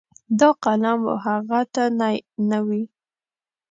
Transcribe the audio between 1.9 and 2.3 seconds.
نی